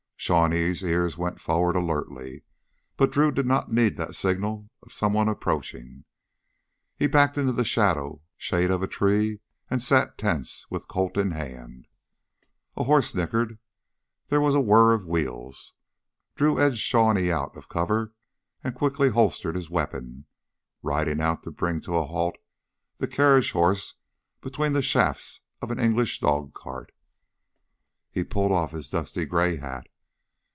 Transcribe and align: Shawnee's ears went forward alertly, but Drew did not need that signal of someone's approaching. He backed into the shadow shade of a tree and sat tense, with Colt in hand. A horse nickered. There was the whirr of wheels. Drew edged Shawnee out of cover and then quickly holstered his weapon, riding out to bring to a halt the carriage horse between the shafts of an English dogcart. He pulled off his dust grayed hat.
Shawnee's 0.21 0.83
ears 0.83 1.17
went 1.17 1.39
forward 1.41 1.75
alertly, 1.75 2.43
but 2.95 3.09
Drew 3.11 3.31
did 3.31 3.47
not 3.47 3.73
need 3.73 3.97
that 3.97 4.15
signal 4.15 4.69
of 4.83 4.93
someone's 4.93 5.31
approaching. 5.31 6.05
He 6.95 7.07
backed 7.07 7.39
into 7.39 7.53
the 7.53 7.65
shadow 7.65 8.21
shade 8.37 8.69
of 8.69 8.83
a 8.83 8.87
tree 8.87 9.39
and 9.67 9.81
sat 9.81 10.19
tense, 10.19 10.69
with 10.69 10.87
Colt 10.87 11.17
in 11.17 11.31
hand. 11.31 11.87
A 12.77 12.83
horse 12.83 13.15
nickered. 13.15 13.57
There 14.27 14.39
was 14.39 14.53
the 14.53 14.61
whirr 14.61 14.93
of 14.93 15.07
wheels. 15.07 15.73
Drew 16.35 16.59
edged 16.59 16.77
Shawnee 16.77 17.31
out 17.31 17.57
of 17.57 17.67
cover 17.67 18.13
and 18.63 18.73
then 18.73 18.77
quickly 18.77 19.09
holstered 19.09 19.55
his 19.55 19.71
weapon, 19.71 20.27
riding 20.83 21.19
out 21.19 21.41
to 21.45 21.51
bring 21.51 21.81
to 21.81 21.97
a 21.97 22.05
halt 22.05 22.37
the 22.97 23.07
carriage 23.07 23.53
horse 23.53 23.95
between 24.39 24.73
the 24.73 24.83
shafts 24.83 25.41
of 25.63 25.71
an 25.71 25.79
English 25.79 26.19
dogcart. 26.19 26.91
He 28.11 28.23
pulled 28.23 28.51
off 28.51 28.69
his 28.69 28.91
dust 28.91 29.17
grayed 29.27 29.61
hat. 29.61 29.87